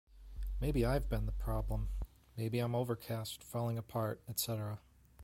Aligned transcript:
'Maybe 0.59 0.83
I've 0.83 1.09
been 1.09 1.27
the 1.27 1.31
problem,' 1.31 1.89
maybe 2.35 2.57
I'm 2.57 2.73
overcast, 2.73 3.43
falling 3.43 3.77
apart, 3.77 4.23
etc... 4.27 4.79